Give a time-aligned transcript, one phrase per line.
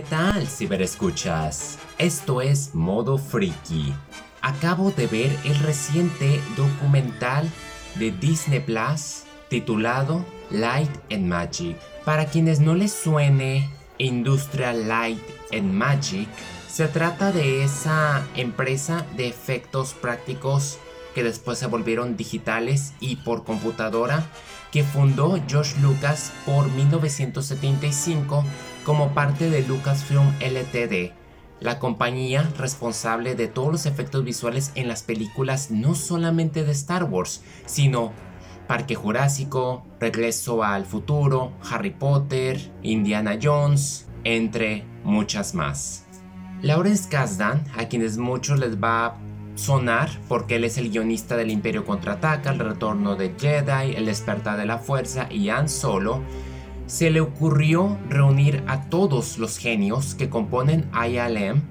[0.00, 1.78] ¿Qué tal, ciberescuchas?
[1.98, 3.92] Esto es Modo Freaky.
[4.40, 7.46] Acabo de ver el reciente documental
[7.96, 11.76] de Disney Plus titulado Light and Magic.
[12.06, 13.68] Para quienes no les suene
[13.98, 15.20] Industrial Light
[15.52, 16.30] and Magic,
[16.66, 20.78] se trata de esa empresa de efectos prácticos
[21.14, 24.24] que después se volvieron digitales y por computadora
[24.70, 28.44] que fundó George Lucas por 1975
[28.84, 31.12] como parte de Lucasfilm Ltd,
[31.60, 37.04] la compañía responsable de todos los efectos visuales en las películas no solamente de Star
[37.04, 38.12] Wars, sino
[38.66, 46.06] Parque Jurásico, Regreso al Futuro, Harry Potter, Indiana Jones, entre muchas más.
[46.62, 49.18] Lawrence Kasdan, a quienes muchos les va
[49.60, 54.58] sonar porque él es el guionista del Imperio Contraataca, El Retorno de Jedi, El Despertar
[54.58, 56.22] de la Fuerza y Han Solo,
[56.86, 61.62] se le ocurrió reunir a todos los genios que componen ILM,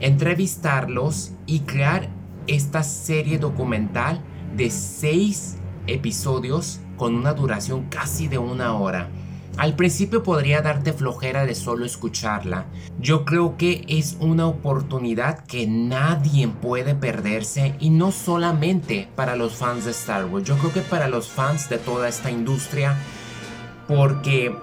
[0.00, 2.08] entrevistarlos y crear
[2.46, 4.22] esta serie documental
[4.56, 9.08] de seis episodios con una duración casi de una hora.
[9.58, 12.64] Al principio podría darte flojera de solo escucharla.
[12.98, 19.54] Yo creo que es una oportunidad que nadie puede perderse y no solamente para los
[19.54, 22.96] fans de Star Wars, yo creo que para los fans de toda esta industria
[23.86, 24.56] porque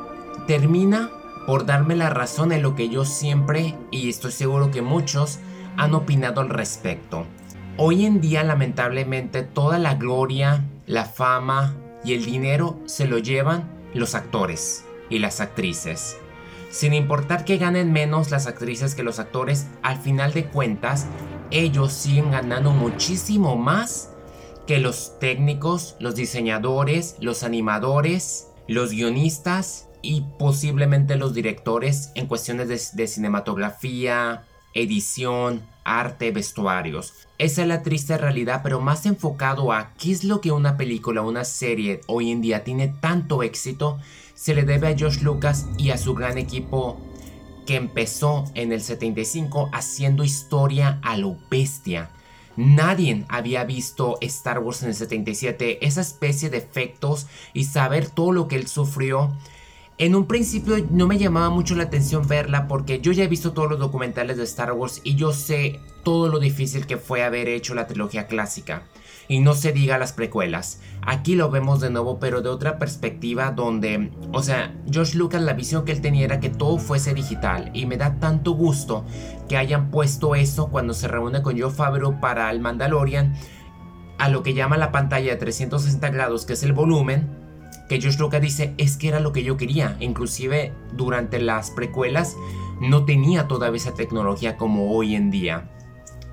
[0.47, 1.11] termina
[1.45, 5.39] por darme la razón en lo que yo siempre y estoy seguro que muchos
[5.77, 7.25] han opinado al respecto.
[7.77, 13.78] Hoy en día lamentablemente toda la gloria, la fama y el dinero se lo llevan
[13.93, 16.17] los actores y las actrices.
[16.69, 21.07] Sin importar que ganen menos las actrices que los actores, al final de cuentas,
[21.51, 24.11] ellos siguen ganando muchísimo más
[24.67, 32.67] que los técnicos, los diseñadores, los animadores, los guionistas y posiblemente los directores en cuestiones
[32.67, 34.43] de, de cinematografía,
[34.73, 37.13] edición, arte, vestuarios.
[37.37, 41.21] Esa es la triste realidad, pero más enfocado a qué es lo que una película,
[41.21, 43.99] una serie hoy en día tiene tanto éxito,
[44.35, 46.99] se le debe a George Lucas y a su gran equipo
[47.65, 52.09] que empezó en el 75 haciendo historia a lo bestia.
[52.55, 58.31] Nadie había visto Star Wars en el 77, esa especie de efectos y saber todo
[58.31, 59.31] lo que él sufrió
[59.99, 63.51] en un principio no me llamaba mucho la atención verla porque yo ya he visto
[63.51, 67.49] todos los documentales de Star Wars y yo sé todo lo difícil que fue haber
[67.49, 68.83] hecho la trilogía clásica.
[69.27, 70.79] Y no se diga las precuelas.
[71.05, 75.53] Aquí lo vemos de nuevo pero de otra perspectiva donde, o sea, George Lucas la
[75.53, 79.03] visión que él tenía era que todo fuese digital y me da tanto gusto
[79.49, 83.35] que hayan puesto eso cuando se reúne con Joe Favreau para el Mandalorian
[84.17, 87.38] a lo que llama la pantalla de 360 grados que es el volumen
[87.89, 89.97] que George Lucas dice es que era lo que yo quería.
[89.99, 92.37] Inclusive durante las precuelas
[92.79, 95.69] no tenía todavía esa tecnología como hoy en día.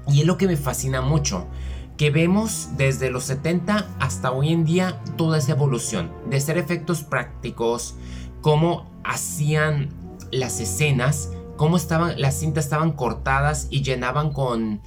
[0.07, 1.49] Y es lo que me fascina mucho.
[1.97, 6.13] Que vemos desde los 70 hasta hoy en día toda esa evolución.
[6.29, 7.97] De ser efectos prácticos,
[8.43, 9.89] cómo hacían
[10.31, 14.83] las escenas, cómo estaban, las cintas estaban cortadas y llenaban con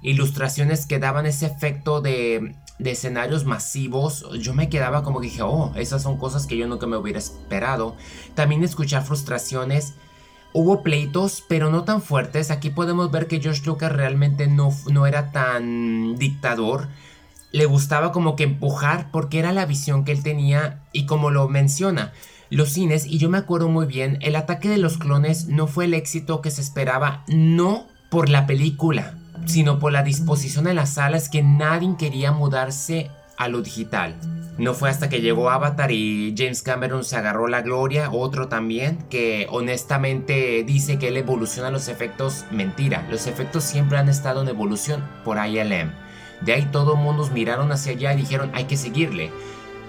[0.00, 5.72] ilustraciones que daban ese efecto de de escenarios masivos, yo me quedaba como dije, oh,
[5.76, 7.96] esas son cosas que yo nunca me hubiera esperado.
[8.34, 9.94] También escuchar frustraciones.
[10.52, 12.50] Hubo pleitos, pero no tan fuertes.
[12.50, 16.88] Aquí podemos ver que George Lucas realmente no, no era tan dictador.
[17.52, 21.48] Le gustaba como que empujar porque era la visión que él tenía y como lo
[21.48, 22.12] menciona.
[22.50, 25.86] Los cines, y yo me acuerdo muy bien, el ataque de los clones no fue
[25.86, 30.94] el éxito que se esperaba, no por la película, sino por la disposición de las
[30.94, 34.14] salas que nadie quería mudarse a lo digital.
[34.58, 38.98] No fue hasta que llegó Avatar y James Cameron se agarró la gloria, otro también,
[39.10, 42.44] que honestamente dice que él evoluciona los efectos.
[42.52, 45.92] Mentira, los efectos siempre han estado en evolución por ILM.
[46.42, 49.32] De ahí todo mundo miraron hacia allá y dijeron hay que seguirle.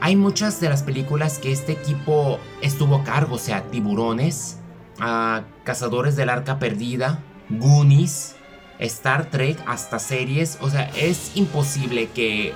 [0.01, 4.59] Hay muchas de las películas que este equipo estuvo a cargo, o sea, Tiburones,
[4.99, 8.35] ah, Cazadores del Arca Perdida, Goonies,
[8.79, 10.57] Star Trek hasta series.
[10.61, 12.53] O sea, es imposible que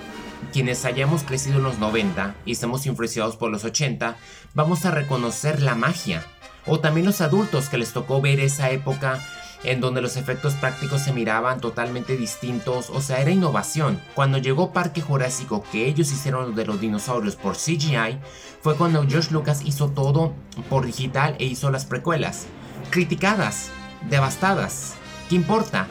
[0.53, 4.17] quienes hayamos crecido en los 90 y estamos influenciados por los 80,
[4.53, 6.25] vamos a reconocer la magia.
[6.65, 9.19] O también los adultos que les tocó ver esa época
[9.63, 13.99] en donde los efectos prácticos se miraban totalmente distintos, o sea, era innovación.
[14.15, 18.19] Cuando llegó Parque Jurásico, que ellos hicieron de los dinosaurios por CGI,
[18.61, 20.33] fue cuando George Lucas hizo todo
[20.69, 22.45] por digital e hizo las precuelas.
[22.89, 23.69] Criticadas,
[24.09, 24.93] devastadas.
[25.27, 25.87] ¿Qué importa?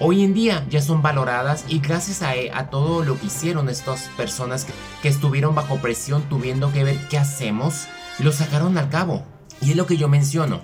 [0.00, 4.08] Hoy en día ya son valoradas y gracias a, a todo lo que hicieron estas
[4.16, 4.66] personas
[5.02, 7.86] que, estuvieron bajo presión, tuviendo que ver qué hacemos,
[8.18, 9.24] lo sacaron al cabo.
[9.60, 10.60] Y es lo que yo menciono.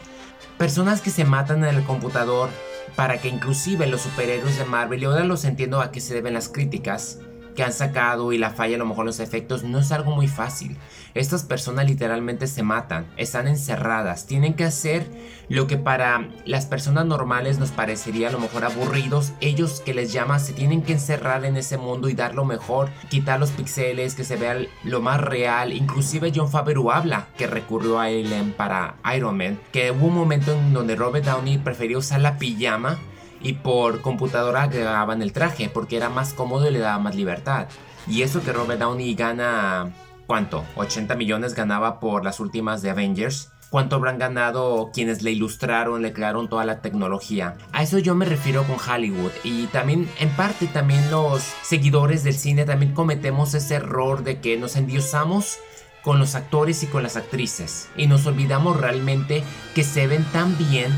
[0.59, 2.51] personas que se matan en el computador
[2.97, 6.35] para que inclusive los superhéroes de Marvel, y ahora los entiendo a qué se deben
[6.35, 7.19] las críticas,
[7.55, 10.29] que han sacado y la falla a lo mejor los efectos no es algo muy
[10.29, 10.77] fácil.
[11.15, 15.07] Estas personas literalmente se matan, están encerradas, tienen que hacer
[15.49, 20.13] lo que para las personas normales nos parecería a lo mejor aburridos, ellos que les
[20.13, 24.15] llama se tienen que encerrar en ese mundo y dar lo mejor, quitar los pixeles,
[24.15, 28.97] que se vea lo más real, inclusive John Favreau habla que recurrió a Alien para
[29.15, 32.99] Iron Man, que hubo un momento en donde Robert Downey prefirió usar la pijama
[33.43, 37.69] y por computadora grababan el traje porque era más cómodo y le daba más libertad.
[38.07, 39.93] Y eso que Robert Downey gana,
[40.27, 40.65] ¿cuánto?
[40.77, 43.51] 80 millones ganaba por las últimas de Avengers.
[43.71, 47.57] ¿Cuánto habrán ganado quienes le ilustraron, le crearon toda la tecnología?
[47.73, 49.31] A eso yo me refiero con Hollywood.
[49.45, 54.59] Y también, en parte, también los seguidores del cine también cometemos ese error de que
[54.59, 55.57] nos endiosamos
[56.03, 57.89] con los actores y con las actrices.
[57.97, 59.43] Y nos olvidamos realmente
[59.75, 60.93] que se ven tan bien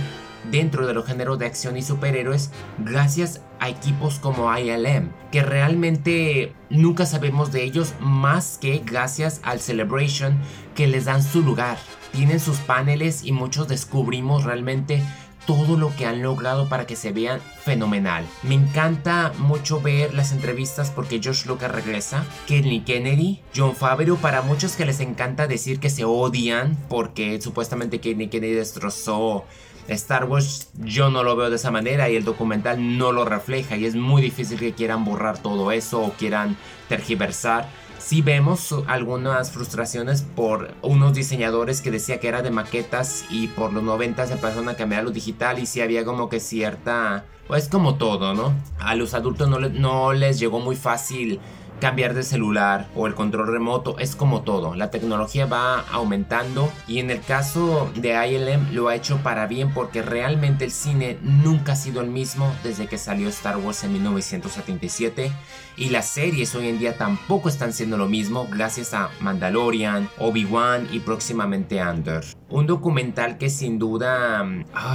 [0.51, 6.53] dentro de los géneros de acción y superhéroes gracias a equipos como ILM, que realmente
[6.71, 10.39] nunca sabemos de ellos más que gracias al Celebration
[10.75, 11.79] que les dan su lugar.
[12.13, 15.03] Tienen sus paneles y muchos descubrimos realmente
[15.47, 18.25] todo lo que han logrado para que se vean fenomenal.
[18.43, 24.43] Me encanta mucho ver las entrevistas porque Josh Lucas regresa, Kenny Kennedy, John Favreau, para
[24.43, 29.45] muchos que les encanta decir que se odian porque supuestamente Kenny Kennedy destrozó
[29.89, 33.77] Star Wars yo no lo veo de esa manera y el documental no lo refleja
[33.77, 36.57] y es muy difícil que quieran borrar todo eso o quieran
[36.89, 37.69] tergiversar.
[37.99, 43.73] Sí vemos algunas frustraciones por unos diseñadores que decía que era de maquetas y por
[43.73, 47.25] los 90 se pasaron a cambiar lo digital y sí había como que cierta...
[47.47, 48.55] Pues como todo, ¿no?
[48.79, 51.41] A los adultos no, no les llegó muy fácil
[51.81, 56.99] cambiar de celular o el control remoto, es como todo, la tecnología va aumentando y
[56.99, 61.73] en el caso de ILM lo ha hecho para bien porque realmente el cine nunca
[61.73, 65.33] ha sido el mismo desde que salió Star Wars en 1977
[65.77, 70.89] y las series hoy en día tampoco están siendo lo mismo gracias a Mandalorian, Obi-Wan
[70.93, 72.25] y próximamente Andor.
[72.49, 74.47] Un documental que sin duda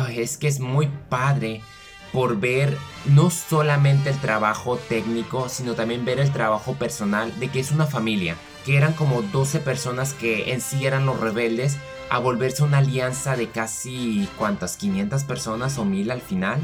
[0.09, 1.61] es que es muy padre
[2.11, 7.59] por ver no solamente el trabajo técnico, sino también ver el trabajo personal de que
[7.59, 8.35] es una familia,
[8.65, 11.77] que eran como 12 personas que en sí eran los rebeldes,
[12.09, 16.59] a volverse una alianza de casi cuántas, 500 personas o 1000 al final,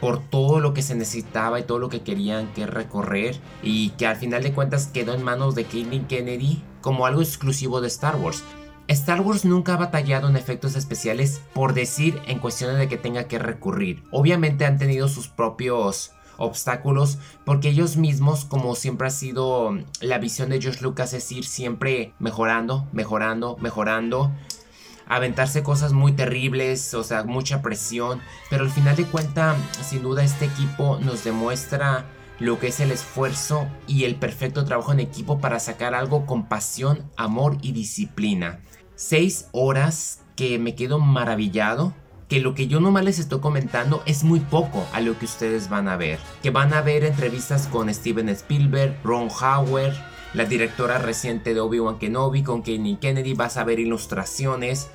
[0.00, 4.06] por todo lo que se necesitaba y todo lo que querían que recorrer, y que
[4.06, 8.16] al final de cuentas quedó en manos de Kathleen Kennedy como algo exclusivo de Star
[8.16, 8.44] Wars.
[8.88, 13.24] Star Wars nunca ha batallado en efectos especiales por decir en cuestiones de que tenga
[13.24, 14.02] que recurrir.
[14.10, 20.50] Obviamente han tenido sus propios obstáculos porque ellos mismos como siempre ha sido la visión
[20.50, 24.32] de George Lucas es ir siempre mejorando, mejorando, mejorando
[25.06, 28.20] aventarse cosas muy terribles, o sea, mucha presión,
[28.50, 32.06] pero al final de cuentas, sin duda este equipo nos demuestra
[32.38, 36.48] lo que es el esfuerzo y el perfecto trabajo en equipo para sacar algo con
[36.48, 38.60] pasión, amor y disciplina.
[38.96, 41.94] Seis horas que me quedo maravillado.
[42.28, 45.68] Que lo que yo nomás les estoy comentando es muy poco a lo que ustedes
[45.68, 46.18] van a ver.
[46.42, 49.94] Que van a ver entrevistas con Steven Spielberg, Ron Howard,
[50.32, 53.34] la directora reciente de Obi-Wan Kenobi, con Kenny Kennedy.
[53.34, 54.88] Vas a ver ilustraciones,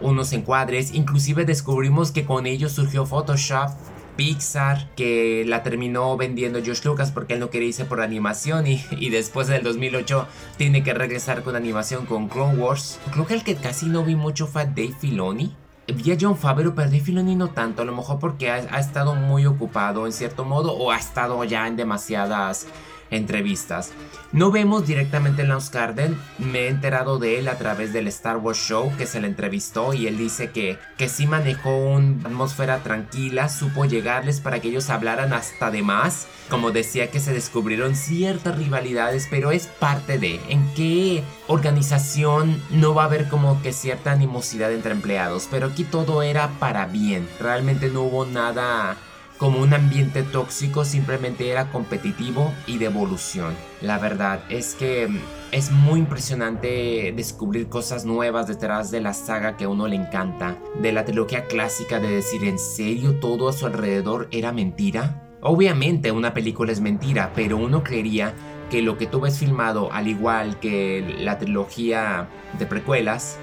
[0.00, 0.92] unos encuadres.
[0.94, 3.70] Inclusive descubrimos que con ellos surgió Photoshop
[4.16, 8.84] Pixar, que la terminó vendiendo George Lucas porque él no quería irse por animación y,
[8.90, 10.26] y, después del 2008
[10.56, 12.98] tiene que regresar con animación con Clone Wars.
[13.12, 15.54] Creo que el que casi no vi mucho fue Dave Filoni.
[15.88, 19.14] Vi a John Favreau, pero Dave Filoni no tanto, a lo mejor porque ha estado
[19.14, 22.68] muy ocupado en cierto modo o ha estado ya en demasiadas
[23.12, 23.92] entrevistas.
[24.32, 28.38] No vemos directamente en Lance Garden, me he enterado de él a través del Star
[28.38, 32.78] Wars Show que se le entrevistó y él dice que, que sí manejó una atmósfera
[32.82, 36.28] tranquila, supo llegarles para que ellos hablaran hasta de más.
[36.48, 42.94] Como decía que se descubrieron ciertas rivalidades, pero es parte de en qué organización no
[42.94, 47.28] va a haber como que cierta animosidad entre empleados, pero aquí todo era para bien,
[47.38, 48.96] realmente no hubo nada
[49.42, 53.56] como un ambiente tóxico, simplemente era competitivo y de evolución.
[53.80, 55.18] La verdad es que mm,
[55.50, 60.58] es muy impresionante descubrir cosas nuevas detrás de la saga que a uno le encanta,
[60.80, 65.28] de la trilogía clásica de decir en serio todo a su alrededor era mentira.
[65.40, 68.34] Obviamente una película es mentira, pero uno creería
[68.70, 72.28] que lo que tú ves filmado, al igual que la trilogía
[72.60, 73.38] de precuelas,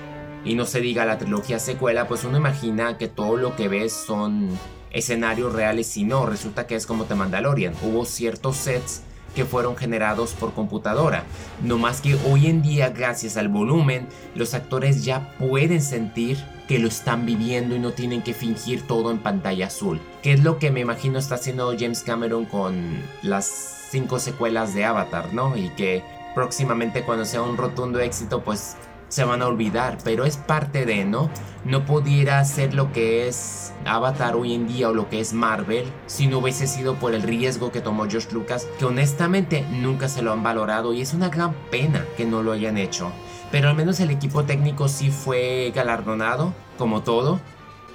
[0.46, 3.92] y no se diga la trilogía secuela, pues uno imagina que todo lo que ves
[3.92, 4.48] son
[4.92, 7.74] escenarios reales y no, resulta que es como The Mandalorian.
[7.84, 9.02] Hubo ciertos sets
[9.36, 11.24] que fueron generados por computadora.
[11.62, 16.80] No más que hoy en día, gracias al volumen, los actores ya pueden sentir que
[16.80, 20.00] lo están viviendo y no tienen que fingir todo en pantalla azul.
[20.22, 24.86] Que es lo que me imagino está haciendo James Cameron con las cinco secuelas de
[24.86, 25.56] Avatar, ¿no?
[25.58, 26.04] Y que
[26.36, 28.76] próximamente cuando sea un rotundo éxito, pues
[29.10, 31.30] se van a olvidar, pero es parte de, ¿no?
[31.66, 35.86] No pudiera ser lo que es Avatar hoy en día o lo que es Marvel
[36.06, 40.22] si no hubiese sido por el riesgo que tomó George Lucas, que honestamente nunca se
[40.22, 43.12] lo han valorado y es una gran pena que no lo hayan hecho.
[43.52, 47.40] Pero al menos el equipo técnico sí fue galardonado, como todo,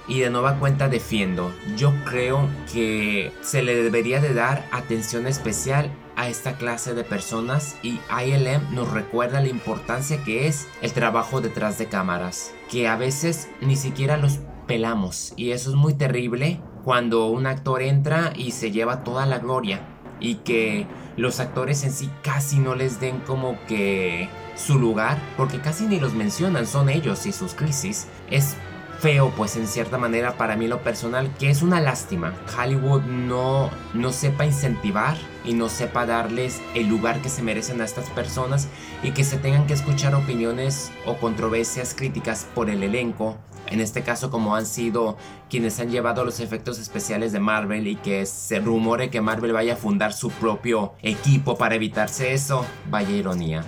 [0.07, 1.51] y de nueva cuenta defiendo.
[1.77, 7.75] Yo creo que se le debería de dar atención especial a esta clase de personas
[7.83, 12.95] y ILM nos recuerda la importancia que es el trabajo detrás de cámaras, que a
[12.95, 18.51] veces ni siquiera los pelamos y eso es muy terrible cuando un actor entra y
[18.51, 19.81] se lleva toda la gloria
[20.19, 25.59] y que los actores en sí casi no les den como que su lugar porque
[25.59, 28.07] casi ni los mencionan, son ellos y sus crisis.
[28.29, 28.55] Es
[28.99, 32.33] feo, pues en cierta manera para mí lo personal, que es una lástima.
[32.57, 37.85] Hollywood no, no sepa incentivar y no sepa darles el lugar que se merecen a
[37.85, 38.67] estas personas
[39.03, 43.37] y que se tengan que escuchar opiniones o controversias críticas por el elenco.
[43.67, 45.17] En este caso como han sido
[45.49, 49.73] quienes han llevado los efectos especiales de Marvel y que se rumore que Marvel vaya
[49.73, 52.65] a fundar su propio equipo para evitarse eso.
[52.89, 53.63] Vaya ironía.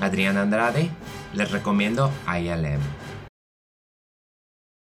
[0.00, 0.90] Adrián Andrade,
[1.32, 3.03] les recomiendo ILM.